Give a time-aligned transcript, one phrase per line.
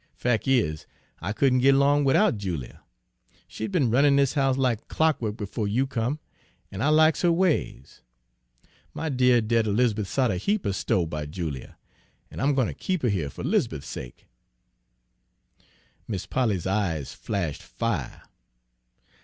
[0.15, 0.87] Fac' is,
[1.19, 2.81] I couldn' git 'long widout Julia.
[3.47, 6.17] She'd be'n runnin' dis house like clockwo'k befo' you come,
[6.71, 8.01] an' I likes her ways.
[8.95, 11.77] My dear, dead 'Liz'beth sot a heap er sto' by Julia,
[12.31, 14.25] an' I'm gwine ter keep her here fer 'Liz'beth's sake.'
[16.07, 18.23] "Mis' Polly's eyes flash' fire.